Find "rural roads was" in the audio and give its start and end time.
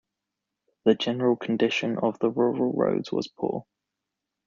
2.31-3.27